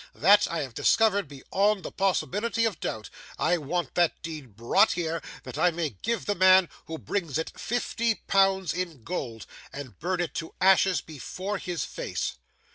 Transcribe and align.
THAT 0.15 0.47
I 0.49 0.61
have 0.63 0.73
discovered 0.73 1.27
beyond 1.27 1.83
the 1.83 1.91
possibility 1.91 2.65
of 2.65 2.79
doubt. 2.79 3.11
I 3.37 3.59
want 3.59 3.93
that 3.93 4.19
deed 4.23 4.55
brought 4.55 4.93
here, 4.93 5.21
that 5.43 5.59
I 5.59 5.69
may 5.69 5.91
give 5.91 6.25
the 6.25 6.33
man 6.33 6.69
who 6.87 6.97
brings 6.97 7.37
it 7.37 7.51
fifty 7.55 8.15
pounds 8.15 8.73
in 8.73 9.03
gold, 9.03 9.45
and 9.71 9.99
burn 9.99 10.19
it 10.19 10.33
to 10.41 10.55
ashes 10.59 11.01
before 11.01 11.59
his 11.59 11.85
face. 11.85 12.33